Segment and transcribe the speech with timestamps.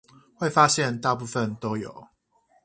[0.33, 2.07] 會發現大部分都有